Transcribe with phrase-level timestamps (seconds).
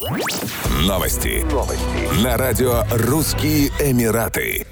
[0.00, 1.44] Новости.
[1.52, 2.24] Новости.
[2.24, 4.66] На радио «Русские Эмираты».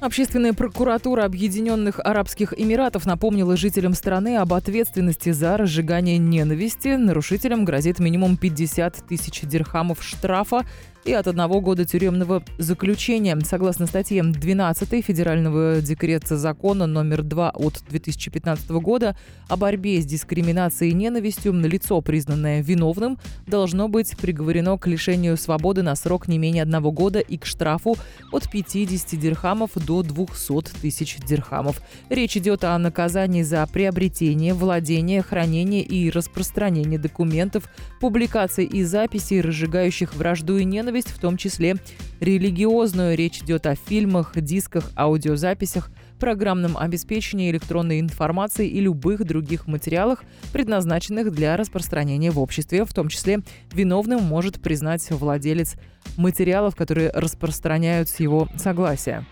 [0.00, 6.96] Общественная прокуратура Объединенных Арабских Эмиратов напомнила жителям страны об ответственности за разжигание ненависти.
[6.96, 10.66] Нарушителям грозит минимум 50 тысяч дирхамов штрафа
[11.04, 13.36] и от одного года тюремного заключения.
[13.44, 19.16] Согласно статье 12 Федерального декрета закона номер 2 от 2015 года
[19.48, 25.82] о борьбе с дискриминацией и ненавистью, лицо, признанное виновным, должно быть приговорено к лишению свободы
[25.82, 27.96] на срок не менее одного года и к штрафу
[28.30, 31.82] от 50 дирхамов до 200 тысяч дирхамов.
[32.10, 37.68] Речь идет о наказании за приобретение, владение, хранение и распространение документов,
[38.00, 41.76] публикации и записей, разжигающих вражду и ненависть ненависть, в том числе
[42.20, 43.16] религиозную.
[43.16, 51.32] Речь идет о фильмах, дисках, аудиозаписях, программном обеспечении электронной информации и любых других материалах, предназначенных
[51.32, 53.40] для распространения в обществе, в том числе
[53.72, 55.74] виновным может признать владелец
[56.16, 59.24] материалов, которые распространяют с его согласия.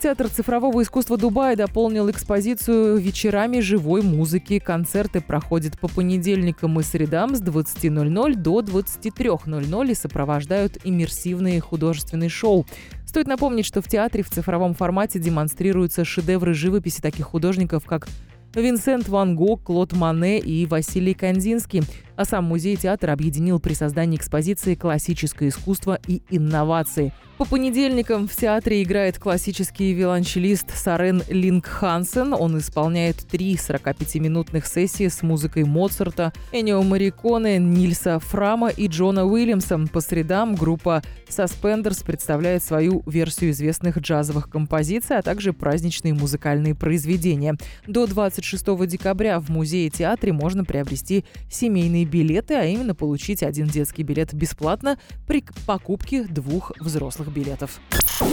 [0.00, 4.58] Театр цифрового искусства Дубая дополнил экспозицию вечерами живой музыки.
[4.58, 12.64] Концерты проходят по понедельникам и средам с 20.00 до 23.00 и сопровождают иммерсивные художественные шоу.
[13.04, 18.08] Стоит напомнить, что в театре в цифровом формате демонстрируются шедевры живописи таких художников, как
[18.54, 21.82] Винсент Ван Гог, Клод Мане и Василий Кандинский–
[22.20, 27.14] а сам музей-театр объединил при создании экспозиции классическое искусство и инновации.
[27.40, 32.34] По понедельникам в театре играет классический виолончелист Сарен Линк Хансен.
[32.34, 39.80] Он исполняет три 45-минутных сессии с музыкой Моцарта, Энио Мариконе, Нильса Фрама и Джона Уильямса.
[39.90, 47.56] По средам группа Suspenders представляет свою версию известных джазовых композиций, а также праздничные музыкальные произведения.
[47.86, 54.34] До 26 декабря в музее-театре можно приобрести семейные билеты, а именно получить один детский билет
[54.34, 57.80] бесплатно при покупке двух взрослых билетов.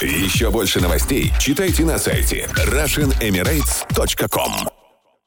[0.00, 4.77] Еще больше новостей читайте на сайте RussianEmirates.com